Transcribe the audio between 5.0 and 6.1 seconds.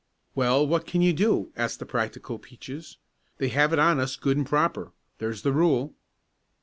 There's the rule."